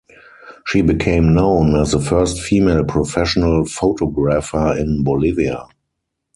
[0.65, 5.67] She became known as the first female professional photographer in Bolivia.